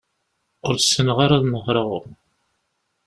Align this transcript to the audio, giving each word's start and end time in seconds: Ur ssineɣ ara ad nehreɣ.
Ur 0.67 0.75
ssineɣ 0.77 1.17
ara 1.25 1.33
ad 1.37 1.45
nehreɣ. 1.47 1.91